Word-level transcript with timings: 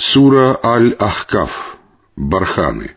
Сура 0.00 0.58
Аль-Ахкаф. 0.64 1.50
Барханы. 2.16 2.92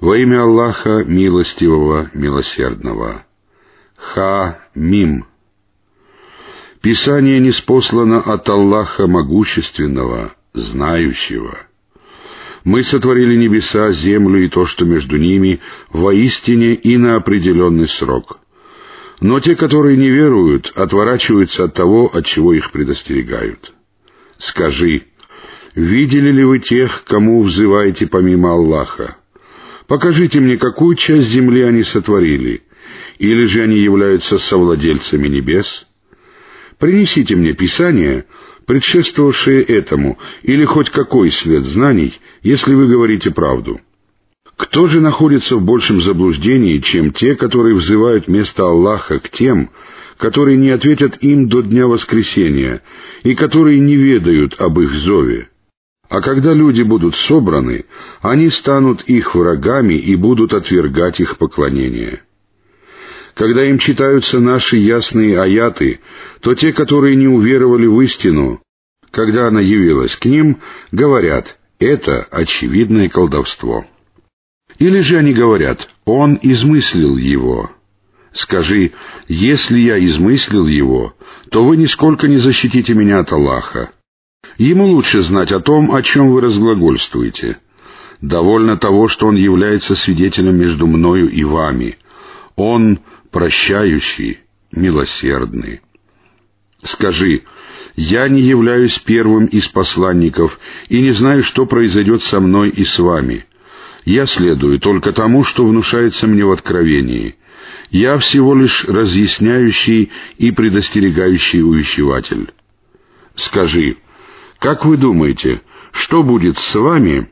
Во 0.00 0.16
имя 0.16 0.44
Аллаха 0.44 1.04
Милостивого, 1.04 2.10
Милосердного. 2.14 3.26
Ха-Мим. 3.94 5.26
Писание 6.80 7.40
неспослано 7.40 8.20
от 8.20 8.48
Аллаха 8.48 9.06
Могущественного, 9.06 10.32
Знающего. 10.54 11.58
Мы 12.64 12.82
сотворили 12.82 13.36
небеса, 13.36 13.92
землю 13.92 14.42
и 14.42 14.48
то, 14.48 14.64
что 14.64 14.86
между 14.86 15.18
ними, 15.18 15.60
воистине 15.90 16.72
и 16.72 16.96
на 16.96 17.16
определенный 17.16 17.88
срок. 17.88 18.38
Но 19.20 19.40
те, 19.40 19.56
которые 19.56 19.98
не 19.98 20.08
веруют, 20.08 20.72
отворачиваются 20.74 21.64
от 21.64 21.74
того, 21.74 22.06
от 22.06 22.24
чего 22.24 22.54
их 22.54 22.72
предостерегают. 22.72 23.74
Скажи, 24.38 25.09
Видели 25.74 26.32
ли 26.32 26.44
вы 26.44 26.58
тех, 26.58 27.04
кому 27.04 27.42
взываете 27.42 28.06
помимо 28.06 28.52
Аллаха? 28.52 29.16
Покажите 29.86 30.40
мне, 30.40 30.56
какую 30.56 30.96
часть 30.96 31.28
земли 31.28 31.62
они 31.62 31.84
сотворили, 31.84 32.62
или 33.18 33.44
же 33.44 33.62
они 33.62 33.78
являются 33.78 34.38
совладельцами 34.38 35.28
небес? 35.28 35.86
Принесите 36.78 37.36
мне 37.36 37.52
Писание, 37.52 38.24
предшествовавшее 38.66 39.62
этому, 39.62 40.18
или 40.42 40.64
хоть 40.64 40.90
какой 40.90 41.30
след 41.30 41.64
знаний, 41.64 42.14
если 42.42 42.74
вы 42.74 42.88
говорите 42.88 43.30
правду. 43.30 43.80
Кто 44.56 44.88
же 44.88 45.00
находится 45.00 45.56
в 45.56 45.62
большем 45.62 46.02
заблуждении, 46.02 46.78
чем 46.78 47.12
те, 47.12 47.36
которые 47.36 47.74
взывают 47.74 48.26
вместо 48.26 48.64
Аллаха 48.64 49.20
к 49.20 49.30
тем, 49.30 49.70
которые 50.18 50.56
не 50.56 50.70
ответят 50.70 51.22
им 51.22 51.48
до 51.48 51.62
дня 51.62 51.86
воскресения 51.86 52.82
и 53.22 53.34
которые 53.34 53.78
не 53.78 53.94
ведают 53.96 54.60
об 54.60 54.80
их 54.80 54.92
зове? 54.92 55.48
А 56.10 56.20
когда 56.22 56.52
люди 56.52 56.82
будут 56.82 57.14
собраны, 57.14 57.84
они 58.20 58.50
станут 58.50 59.02
их 59.02 59.36
врагами 59.36 59.94
и 59.94 60.16
будут 60.16 60.52
отвергать 60.54 61.20
их 61.20 61.38
поклонение. 61.38 62.24
Когда 63.34 63.64
им 63.64 63.78
читаются 63.78 64.40
наши 64.40 64.76
ясные 64.76 65.40
аяты, 65.40 66.00
то 66.40 66.56
те, 66.56 66.72
которые 66.72 67.14
не 67.14 67.28
уверовали 67.28 67.86
в 67.86 68.00
истину, 68.00 68.60
когда 69.12 69.46
она 69.46 69.60
явилась 69.60 70.16
к 70.16 70.24
ним, 70.24 70.60
говорят, 70.90 71.56
это 71.78 72.26
очевидное 72.32 73.08
колдовство. 73.08 73.86
Или 74.78 75.02
же 75.02 75.16
они 75.16 75.32
говорят, 75.32 75.88
он 76.04 76.40
измыслил 76.42 77.16
его. 77.16 77.70
Скажи, 78.32 78.90
если 79.28 79.78
я 79.78 80.04
измыслил 80.04 80.66
его, 80.66 81.14
то 81.52 81.64
вы 81.64 81.76
нисколько 81.76 82.26
не 82.26 82.38
защитите 82.38 82.94
меня 82.94 83.20
от 83.20 83.32
Аллаха. 83.32 83.90
Ему 84.58 84.86
лучше 84.86 85.22
знать 85.22 85.52
о 85.52 85.60
том, 85.60 85.94
о 85.94 86.02
чем 86.02 86.30
вы 86.30 86.40
разглагольствуете. 86.40 87.58
Довольно 88.20 88.76
того, 88.76 89.08
что 89.08 89.26
он 89.26 89.36
является 89.36 89.94
свидетелем 89.94 90.56
между 90.56 90.86
мною 90.86 91.30
и 91.30 91.42
вами. 91.44 91.96
Он 92.56 93.00
прощающий, 93.30 94.40
милосердный. 94.72 95.80
Скажи, 96.82 97.42
я 97.96 98.28
не 98.28 98.40
являюсь 98.40 98.98
первым 98.98 99.46
из 99.46 99.68
посланников 99.68 100.58
и 100.88 101.00
не 101.00 101.12
знаю, 101.12 101.42
что 101.42 101.66
произойдет 101.66 102.22
со 102.22 102.40
мной 102.40 102.70
и 102.70 102.84
с 102.84 102.98
вами. 102.98 103.46
Я 104.04 104.26
следую 104.26 104.80
только 104.80 105.12
тому, 105.12 105.44
что 105.44 105.66
внушается 105.66 106.26
мне 106.26 106.44
в 106.44 106.50
откровении. 106.50 107.36
Я 107.90 108.18
всего 108.18 108.54
лишь 108.54 108.84
разъясняющий 108.84 110.10
и 110.38 110.50
предостерегающий 110.50 111.62
увещеватель. 111.62 112.52
Скажи, 113.34 113.96
как 114.60 114.84
вы 114.84 114.98
думаете, 114.98 115.62
что 115.90 116.22
будет 116.22 116.58
с 116.58 116.74
вами, 116.74 117.30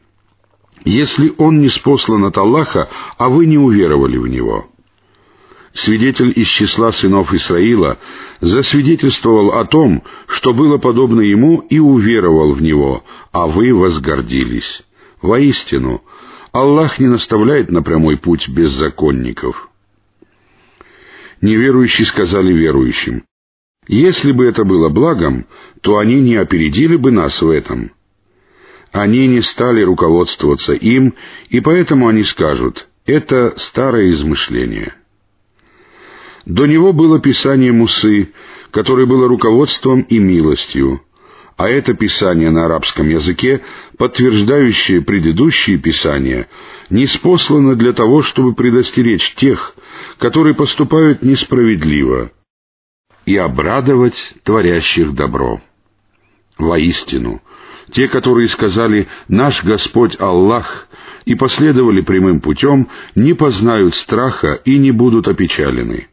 если 0.84 1.32
он 1.36 1.60
не 1.60 1.68
спослан 1.68 2.24
от 2.24 2.38
Аллаха, 2.38 2.88
а 3.18 3.28
вы 3.28 3.46
не 3.46 3.58
уверовали 3.58 4.16
в 4.16 4.26
него? 4.26 4.68
Свидетель 5.74 6.32
из 6.34 6.48
числа 6.48 6.90
сынов 6.90 7.32
Исраила 7.34 7.98
засвидетельствовал 8.40 9.50
о 9.52 9.66
том, 9.66 10.02
что 10.26 10.54
было 10.54 10.78
подобно 10.78 11.20
ему 11.20 11.58
и 11.68 11.78
уверовал 11.78 12.52
в 12.52 12.62
него, 12.62 13.04
а 13.30 13.46
вы 13.46 13.74
возгордились. 13.74 14.82
Воистину, 15.20 16.02
Аллах 16.52 16.98
не 16.98 17.08
наставляет 17.08 17.70
на 17.70 17.82
прямой 17.82 18.16
путь 18.16 18.48
беззаконников. 18.48 19.68
Неверующие 21.42 22.06
сказали 22.06 22.52
верующим, 22.52 23.24
если 23.88 24.32
бы 24.32 24.44
это 24.44 24.64
было 24.64 24.90
благом, 24.90 25.46
то 25.80 25.98
они 25.98 26.20
не 26.20 26.36
опередили 26.36 26.96
бы 26.96 27.10
нас 27.10 27.40
в 27.40 27.48
этом. 27.48 27.92
Они 28.92 29.26
не 29.26 29.40
стали 29.40 29.82
руководствоваться 29.82 30.74
им, 30.74 31.14
и 31.48 31.60
поэтому 31.60 32.06
они 32.08 32.22
скажут, 32.22 32.86
это 33.06 33.54
старое 33.56 34.10
измышление. 34.10 34.94
До 36.44 36.66
него 36.66 36.92
было 36.92 37.20
писание 37.20 37.72
Мусы, 37.72 38.32
которое 38.70 39.06
было 39.06 39.26
руководством 39.26 40.02
и 40.02 40.18
милостью, 40.18 41.02
а 41.56 41.68
это 41.68 41.94
писание 41.94 42.50
на 42.50 42.66
арабском 42.66 43.08
языке, 43.08 43.62
подтверждающее 43.96 45.02
предыдущие 45.02 45.78
писания, 45.78 46.46
не 46.88 47.06
спослано 47.06 47.74
для 47.74 47.92
того, 47.92 48.22
чтобы 48.22 48.54
предостеречь 48.54 49.34
тех, 49.34 49.74
которые 50.18 50.54
поступают 50.54 51.22
несправедливо— 51.22 52.30
и 53.28 53.36
обрадовать 53.36 54.32
творящих 54.42 55.14
добро. 55.14 55.60
Воистину, 56.56 57.42
те, 57.92 58.08
которые 58.08 58.48
сказали 58.48 59.06
«Наш 59.28 59.62
Господь 59.62 60.18
Аллах» 60.18 60.88
и 61.26 61.34
последовали 61.34 62.00
прямым 62.00 62.40
путем, 62.40 62.88
не 63.14 63.34
познают 63.34 63.94
страха 63.94 64.54
и 64.64 64.78
не 64.78 64.92
будут 64.92 65.28
опечалены. 65.28 66.08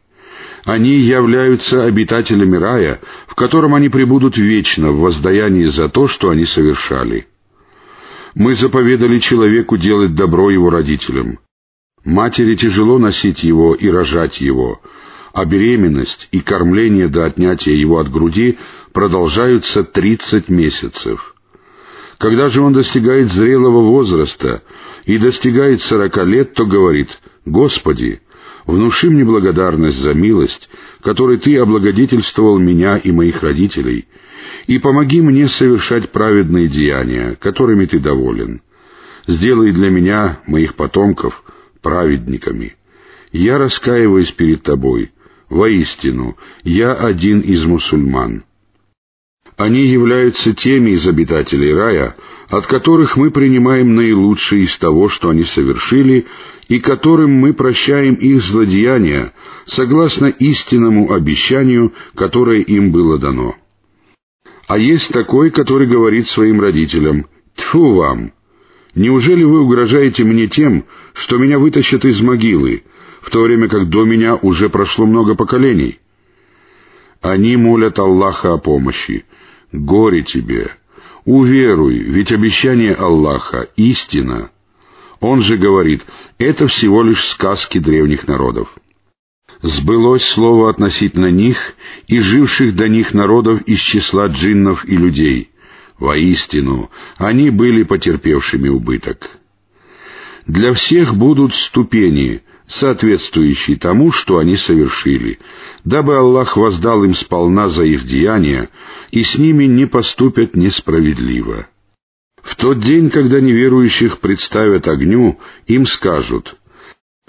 Они 0.66 0.98
являются 0.98 1.86
обитателями 1.86 2.58
рая, 2.58 3.00
в 3.28 3.36
котором 3.36 3.74
они 3.76 3.88
пребудут 3.88 4.36
вечно 4.36 4.92
в 4.92 5.00
воздаянии 5.00 5.68
за 5.68 5.88
то, 5.88 6.10
что 6.10 6.32
они 6.32 6.44
совершали. 6.44 7.28
Мы 8.34 8.56
заповедали 8.56 9.20
человеку 9.20 9.78
делать 9.78 10.16
добро 10.16 10.50
его 10.50 10.70
родителям. 10.70 11.40
Матери 12.04 12.56
тяжело 12.56 13.00
носить 13.00 13.42
его 13.42 13.74
и 13.74 13.88
рожать 13.90 14.42
его, 14.42 14.82
а 15.36 15.44
беременность 15.44 16.30
и 16.32 16.40
кормление 16.40 17.10
до 17.10 17.26
отнятия 17.26 17.74
его 17.74 18.00
от 18.00 18.10
груди 18.10 18.58
продолжаются 18.94 19.84
30 19.84 20.48
месяцев. 20.48 21.36
Когда 22.18 22.48
же 22.48 22.62
он 22.62 22.72
достигает 22.72 23.30
зрелого 23.34 23.82
возраста 23.82 24.64
и 25.04 25.18
достигает 25.18 25.82
сорока 25.82 26.24
лет, 26.24 26.54
то 26.54 26.66
говорит 26.66 27.20
«Господи, 27.44 28.22
внуши 28.66 29.10
мне 29.10 29.26
благодарность 29.26 30.00
за 30.00 30.14
милость, 30.14 30.70
которой 31.02 31.38
Ты 31.38 31.58
облагодетельствовал 31.58 32.58
меня 32.58 32.96
и 32.96 33.12
моих 33.12 33.44
родителей, 33.44 34.08
и 34.68 34.80
помоги 34.80 35.20
мне 35.20 35.50
совершать 35.50 36.12
праведные 36.12 36.70
деяния, 36.70 37.36
которыми 37.42 37.86
Ты 37.88 38.00
доволен. 38.00 38.62
Сделай 39.28 39.74
для 39.74 39.90
меня, 39.90 40.40
моих 40.48 40.76
потомков, 40.76 41.44
праведниками. 41.82 42.78
Я 43.34 43.58
раскаиваюсь 43.58 44.32
перед 44.32 44.64
Тобой, 44.64 45.12
Воистину, 45.50 46.38
я 46.64 46.94
один 46.94 47.42
из 47.42 47.66
мусульман. 47.66 48.44
Они 49.58 49.86
являются 49.86 50.54
теми 50.54 50.92
из 50.92 51.08
обитателей 51.08 51.74
рая, 51.74 52.16
от 52.50 52.68
которых 52.68 53.16
мы 53.16 53.32
принимаем 53.32 53.96
наилучшее 53.96 54.64
из 54.64 54.78
того, 54.78 55.08
что 55.08 55.30
они 55.30 55.44
совершили, 55.44 56.26
и 56.68 56.80
которым 56.80 57.32
мы 57.32 57.54
прощаем 57.54 58.16
их 58.16 58.42
злодеяния, 58.42 59.34
согласно 59.66 60.26
истинному 60.26 61.14
обещанию, 61.14 61.94
которое 62.16 62.60
им 62.60 62.92
было 62.92 63.18
дано. 63.18 63.56
А 64.68 64.78
есть 64.78 65.10
такой, 65.10 65.52
который 65.52 65.88
говорит 65.88 66.28
своим 66.28 66.60
родителям 66.60 67.28
«Тьфу 67.56 67.94
вам! 67.94 68.34
Неужели 68.96 69.44
вы 69.44 69.62
угрожаете 69.62 70.24
мне 70.24 70.48
тем, 70.48 70.86
что 71.14 71.38
меня 71.38 71.60
вытащат 71.60 72.04
из 72.06 72.22
могилы, 72.22 72.84
в 73.26 73.32
то 73.32 73.42
время 73.42 73.68
как 73.68 73.90
до 73.90 74.06
меня 74.06 74.36
уже 74.36 74.70
прошло 74.70 75.08
много 75.08 75.34
поколений. 75.34 76.00
Они 77.22 77.58
молят 77.58 77.98
Аллаха 77.98 78.54
о 78.54 78.58
помощи. 78.60 79.26
Горе 79.72 80.22
тебе! 80.22 80.76
Уверуй, 81.26 81.98
ведь 81.98 82.32
обещание 82.32 82.94
Аллаха— 82.94 83.68
истина. 83.78 84.52
Он 85.22 85.42
же 85.42 85.58
говорит, 85.58 86.06
это 86.38 86.68
всего 86.68 87.02
лишь 87.02 87.28
сказки 87.30 87.80
древних 87.80 88.28
народов. 88.28 88.70
Сбылось 89.64 90.26
слово 90.26 90.70
относительно 90.70 91.32
них 91.32 91.58
и 92.06 92.20
живших 92.20 92.76
до 92.76 92.88
них 92.88 93.16
народов 93.16 93.64
из 93.64 93.80
числа 93.80 94.28
джиннов 94.28 94.86
и 94.86 94.96
людей. 94.96 95.50
Воистину, 95.98 96.92
они 97.18 97.50
были 97.50 97.82
потерпевшими 97.82 98.70
убыток. 98.70 99.28
Для 100.46 100.76
всех 100.76 101.16
будут 101.16 101.56
ступени— 101.56 102.44
соответствующий 102.68 103.76
тому, 103.76 104.12
что 104.12 104.38
они 104.38 104.58
совершили, 104.58 105.40
дабы 105.84 106.16
Аллах 106.16 106.58
воздал 106.58 107.04
им 107.04 107.14
сполна 107.16 107.70
за 107.70 107.84
их 107.84 108.06
деяния, 108.06 108.70
и 109.12 109.24
с 109.24 109.38
ними 109.38 109.66
не 109.66 109.86
поступят 109.86 110.56
несправедливо. 110.56 111.68
В 112.42 112.56
тот 112.56 112.80
день, 112.80 113.10
когда 113.10 113.40
неверующих 113.40 114.20
представят 114.20 114.88
огню, 114.88 115.40
им 115.68 115.86
скажут, 115.86 116.58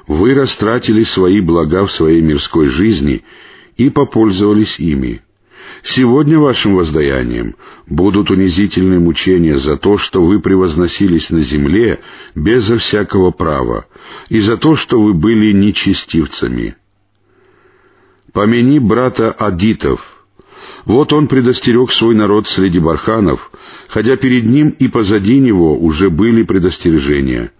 «Вы 0.06 0.34
растратили 0.34 1.02
свои 1.02 1.40
блага 1.40 1.86
в 1.86 1.92
своей 1.92 2.20
мирской 2.20 2.66
жизни 2.66 3.24
и 3.76 3.90
попользовались 3.90 4.78
ими. 4.78 5.22
Сегодня 5.82 6.38
вашим 6.38 6.74
воздаянием 6.74 7.54
будут 7.86 8.30
унизительные 8.30 8.98
мучения 8.98 9.56
за 9.58 9.76
то, 9.76 9.98
что 9.98 10.22
вы 10.24 10.40
превозносились 10.40 11.30
на 11.30 11.40
земле 11.40 12.00
безо 12.34 12.78
всякого 12.78 13.30
права, 13.30 13.86
и 14.28 14.40
за 14.40 14.56
то, 14.56 14.76
что 14.76 15.00
вы 15.00 15.14
были 15.14 15.52
нечестивцами. 15.52 16.76
Помяни 18.32 18.78
брата 18.78 19.30
Адитов. 19.32 20.00
Вот 20.84 21.12
он 21.12 21.26
предостерег 21.26 21.90
свой 21.92 22.14
народ 22.14 22.48
среди 22.48 22.78
барханов, 22.78 23.50
хотя 23.88 24.16
перед 24.16 24.44
ним 24.44 24.70
и 24.70 24.88
позади 24.88 25.38
него 25.38 25.76
уже 25.76 26.10
были 26.10 26.42
предостережения. 26.42 27.52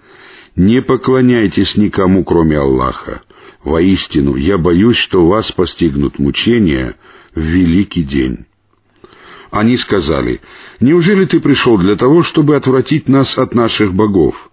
Не 0.54 0.80
поклоняйтесь 0.80 1.76
никому, 1.76 2.24
кроме 2.24 2.58
Аллаха. 2.58 3.22
Воистину, 3.66 4.36
я 4.36 4.58
боюсь, 4.58 4.96
что 4.96 5.26
вас 5.26 5.50
постигнут 5.50 6.20
мучения 6.20 6.94
в 7.34 7.40
великий 7.40 8.04
день. 8.04 8.46
Они 9.50 9.76
сказали, 9.76 10.40
«Неужели 10.78 11.24
ты 11.24 11.40
пришел 11.40 11.76
для 11.76 11.96
того, 11.96 12.22
чтобы 12.22 12.54
отвратить 12.54 13.08
нас 13.08 13.36
от 13.36 13.56
наших 13.56 13.92
богов? 13.92 14.52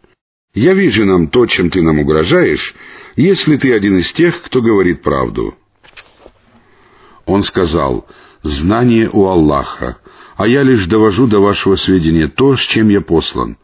Я 0.56 0.74
вижу 0.74 1.06
нам 1.06 1.28
то, 1.28 1.46
чем 1.46 1.70
ты 1.70 1.84
нам 1.84 2.00
угрожаешь, 2.00 2.74
если 3.16 3.56
ты 3.58 3.72
один 3.72 4.00
из 4.00 4.12
тех, 4.14 4.42
кто 4.42 4.64
говорит 4.64 5.04
правду». 5.04 5.56
Он 7.28 7.44
сказал, 7.44 8.08
«Знание 8.42 9.12
у 9.14 9.28
Аллаха, 9.28 10.00
а 10.38 10.48
я 10.48 10.64
лишь 10.64 10.88
довожу 10.88 11.28
до 11.28 11.40
вашего 11.40 11.76
сведения 11.76 12.28
то, 12.30 12.56
с 12.56 12.62
чем 12.62 12.90
я 12.90 13.02
послан. 13.02 13.58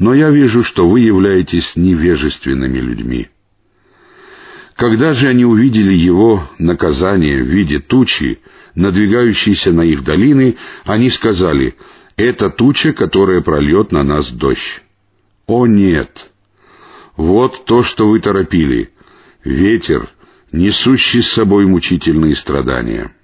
Но 0.00 0.14
я 0.14 0.30
вижу, 0.30 0.64
что 0.64 0.88
вы 0.88 0.98
являетесь 0.98 1.76
невежественными 1.76 2.80
людьми». 2.80 3.28
Когда 4.80 5.12
же 5.12 5.28
они 5.28 5.44
увидели 5.44 5.92
его 5.92 6.48
наказание 6.58 7.42
в 7.42 7.46
виде 7.46 7.80
тучи, 7.80 8.40
надвигающейся 8.74 9.74
на 9.74 9.82
их 9.82 10.04
долины, 10.04 10.56
они 10.84 11.10
сказали, 11.10 11.74
«Это 12.16 12.48
туча, 12.48 12.94
которая 12.94 13.42
прольет 13.42 13.92
на 13.92 14.02
нас 14.04 14.30
дождь». 14.30 14.80
О 15.46 15.66
нет! 15.66 16.30
Вот 17.14 17.66
то, 17.66 17.82
что 17.82 18.08
вы 18.08 18.20
торопили. 18.20 18.88
Ветер, 19.44 20.08
несущий 20.50 21.22
с 21.22 21.28
собой 21.28 21.66
мучительные 21.66 22.34
страдания. 22.34 23.14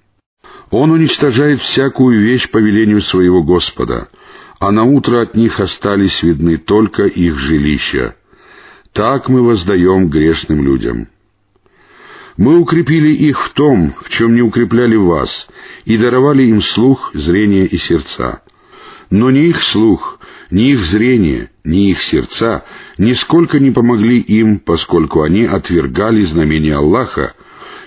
Он 0.69 0.91
уничтожает 0.91 1.59
всякую 1.61 2.21
вещь 2.21 2.51
по 2.51 2.59
велению 2.59 3.01
своего 3.01 3.41
Господа, 3.41 4.09
а 4.59 4.71
на 4.71 4.83
утро 4.83 5.21
от 5.21 5.35
них 5.35 5.59
остались 5.59 6.21
видны 6.21 6.57
только 6.57 7.07
их 7.07 7.35
жилища. 7.39 8.15
Так 8.93 9.27
мы 9.27 9.41
воздаем 9.41 10.07
грешным 10.07 10.63
людям. 10.63 11.07
Мы 12.37 12.59
укрепили 12.59 13.11
их 13.11 13.43
в 13.43 13.53
том, 13.53 13.95
в 13.99 14.09
чем 14.09 14.35
не 14.35 14.43
укрепляли 14.43 14.95
вас, 14.95 15.47
и 15.85 15.97
даровали 15.97 16.43
им 16.43 16.61
слух, 16.61 17.09
зрение 17.15 17.65
и 17.65 17.77
сердца. 17.77 18.43
Но 19.09 19.31
ни 19.31 19.47
их 19.47 19.61
слух, 19.63 20.19
ни 20.51 20.71
их 20.71 20.83
зрение, 20.83 21.49
ни 21.63 21.89
их 21.89 22.01
сердца 22.01 22.63
нисколько 22.99 23.59
не 23.59 23.71
помогли 23.71 24.19
им, 24.19 24.59
поскольку 24.59 25.23
они 25.23 25.45
отвергали 25.45 26.21
знамения 26.23 26.75
Аллаха, 26.75 27.33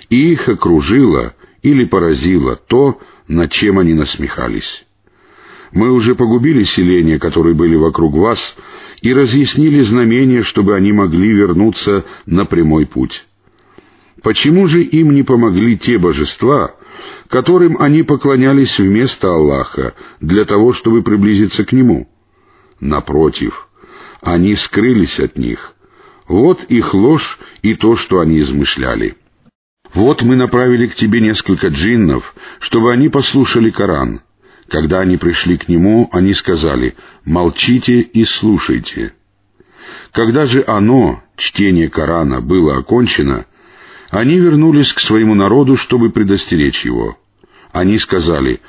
и 0.08 0.32
их 0.32 0.48
окружило 0.48 1.34
или 1.62 1.84
поразило 1.84 2.56
то, 2.56 2.98
над 3.28 3.52
чем 3.52 3.78
они 3.78 3.94
насмехались. 3.94 4.84
Мы 5.70 5.92
уже 5.92 6.16
погубили 6.16 6.64
селения, 6.64 7.20
которые 7.20 7.54
были 7.54 7.76
вокруг 7.76 8.14
вас, 8.14 8.56
и 9.00 9.14
разъяснили 9.14 9.80
знамения, 9.82 10.42
чтобы 10.42 10.74
они 10.74 10.92
могли 10.92 11.30
вернуться 11.30 12.04
на 12.26 12.44
прямой 12.44 12.86
путь. 12.86 13.24
Почему 14.22 14.66
же 14.66 14.82
им 14.82 15.14
не 15.14 15.22
помогли 15.22 15.78
те 15.78 15.98
божества, 15.98 16.74
которым 17.28 17.80
они 17.80 18.02
поклонялись 18.02 18.78
вместо 18.78 19.32
Аллаха, 19.32 19.94
для 20.20 20.44
того, 20.44 20.72
чтобы 20.72 21.02
приблизиться 21.02 21.64
к 21.64 21.72
Нему? 21.72 22.08
Напротив, 22.80 23.68
они 24.20 24.54
скрылись 24.56 25.18
от 25.20 25.38
них. 25.38 25.74
Вот 26.28 26.64
их 26.64 26.94
ложь 26.94 27.38
и 27.62 27.74
то, 27.74 27.96
что 27.96 28.20
они 28.20 28.40
измышляли. 28.40 29.16
Вот 29.94 30.22
мы 30.22 30.36
направили 30.36 30.86
к 30.86 30.94
тебе 30.94 31.20
несколько 31.20 31.68
джиннов, 31.68 32.34
чтобы 32.60 32.92
они 32.92 33.08
послушали 33.08 33.70
Коран. 33.70 34.20
Когда 34.68 35.00
они 35.00 35.16
пришли 35.16 35.56
к 35.56 35.68
нему, 35.68 36.08
они 36.12 36.32
сказали, 36.32 36.94
«Молчите 37.24 38.00
и 38.00 38.24
слушайте». 38.24 39.14
Когда 40.12 40.46
же 40.46 40.62
оно, 40.66 41.22
чтение 41.36 41.88
Корана, 41.88 42.40
было 42.40 42.76
окончено, 42.76 43.46
они 44.10 44.38
вернулись 44.38 44.92
к 44.92 44.98
своему 45.00 45.34
народу, 45.34 45.76
чтобы 45.76 46.10
предостеречь 46.10 46.84
его. 46.84 47.16
Они 47.72 47.98
сказали, 47.98 48.60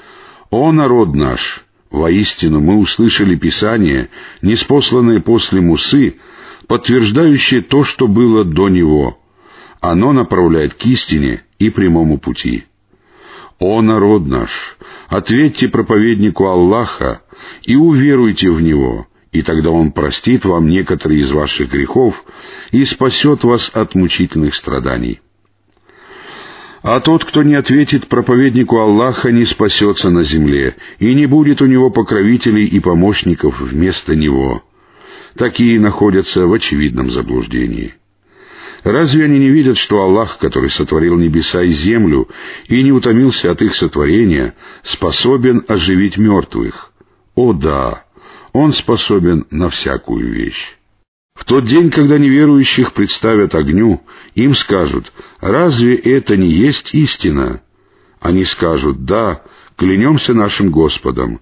«О 0.52 0.72
народ 0.72 1.16
наш! 1.16 1.66
Воистину 1.90 2.62
мы 2.62 2.78
услышали 2.78 3.36
Писание, 3.36 4.10
неспосланное 4.42 5.20
после 5.20 5.60
Мусы, 5.60 6.18
подтверждающее 6.68 7.62
то, 7.62 7.84
что 7.84 8.08
было 8.08 8.46
до 8.46 8.70
него. 8.70 9.20
Оно 9.82 10.14
направляет 10.14 10.76
к 10.76 10.86
истине 10.86 11.44
и 11.58 11.70
прямому 11.70 12.20
пути». 12.20 12.66
«О 13.58 13.82
народ 13.82 14.26
наш! 14.28 14.78
Ответьте 15.08 15.70
проповеднику 15.70 16.46
Аллаха 16.46 17.22
и 17.64 17.76
уверуйте 17.76 18.50
в 18.50 18.62
Него, 18.62 19.08
и 19.32 19.42
тогда 19.42 19.70
Он 19.70 19.92
простит 19.92 20.46
вам 20.46 20.68
некоторые 20.68 21.22
из 21.22 21.32
ваших 21.32 21.70
грехов 21.70 22.24
и 22.72 22.86
спасет 22.86 23.44
вас 23.44 23.72
от 23.74 23.96
мучительных 23.96 24.56
страданий». 24.56 25.20
А 26.84 27.00
тот, 27.00 27.26
кто 27.26 27.44
не 27.44 27.54
ответит 27.54 28.08
проповеднику 28.08 28.80
Аллаха, 28.80 29.32
не 29.32 29.46
спасется 29.46 30.10
на 30.10 30.24
земле, 30.24 30.76
и 30.98 31.14
не 31.14 31.28
будет 31.28 31.62
у 31.62 31.68
него 31.68 31.92
покровителей 31.92 32.66
и 32.66 32.80
помощников 32.80 33.60
вместо 33.62 34.16
него. 34.16 34.64
Такие 35.36 35.80
находятся 35.80 36.48
в 36.48 36.54
очевидном 36.54 37.12
заблуждении. 37.12 37.94
Разве 38.84 39.26
они 39.26 39.38
не 39.38 39.50
видят, 39.50 39.78
что 39.78 40.02
Аллах, 40.02 40.40
который 40.40 40.72
сотворил 40.72 41.18
небеса 41.18 41.62
и 41.62 41.72
землю 41.72 42.28
и 42.68 42.82
не 42.82 42.92
утомился 42.92 43.52
от 43.52 43.62
их 43.62 43.76
сотворения, 43.76 44.56
способен 44.82 45.64
оживить 45.68 46.18
мертвых? 46.18 46.92
О 47.36 47.54
да, 47.54 48.06
Он 48.54 48.74
способен 48.74 49.46
на 49.52 49.70
всякую 49.70 50.34
вещь. 50.34 50.78
В 51.42 51.46
тот 51.46 51.66
день, 51.66 51.90
когда 51.90 52.20
неверующих 52.20 52.94
представят 52.94 53.56
огню, 53.56 54.04
им 54.36 54.54
скажут, 54.54 55.12
«Разве 55.40 55.96
это 55.96 56.38
не 56.38 56.48
есть 56.48 56.94
истина?» 56.94 57.62
Они 58.20 58.46
скажут, 58.46 59.06
«Да, 59.06 59.42
клянемся 59.76 60.36
нашим 60.36 60.70
Господом». 60.70 61.42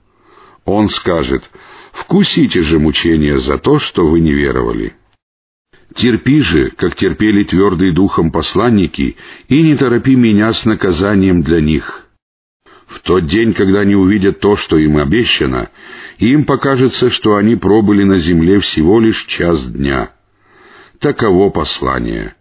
Он 0.64 0.88
скажет, 0.88 1.44
«Вкусите 1.92 2.62
же 2.62 2.80
мучения 2.80 3.40
за 3.40 3.58
то, 3.58 3.78
что 3.78 4.08
вы 4.08 4.22
не 4.22 4.32
веровали». 4.32 4.96
Терпи 5.96 6.40
же, 6.40 6.72
как 6.78 6.96
терпели 6.96 7.44
твердый 7.44 7.94
духом 7.94 8.32
посланники, 8.32 9.18
и 9.50 9.62
не 9.62 9.76
торопи 9.76 10.16
меня 10.16 10.54
с 10.54 10.64
наказанием 10.64 11.42
для 11.42 11.60
них. 11.60 11.99
Тот 13.04 13.26
день, 13.28 13.54
когда 13.54 13.82
они 13.82 13.96
увидят 13.96 14.40
то, 14.40 14.56
что 14.56 14.78
им 14.78 14.98
обещано, 14.98 15.70
им 16.18 16.44
покажется, 16.44 17.10
что 17.10 17.36
они 17.36 17.56
пробыли 17.56 18.04
на 18.04 18.20
земле 18.20 18.60
всего 18.60 19.00
лишь 19.00 19.26
час 19.26 19.66
дня. 19.66 20.12
Таково 21.00 21.50
послание. 21.50 22.36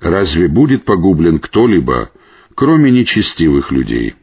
Разве 0.00 0.48
будет 0.48 0.84
погублен 0.84 1.38
кто-либо, 1.38 2.10
кроме 2.54 2.90
нечестивых 2.90 3.72
людей?» 3.72 4.14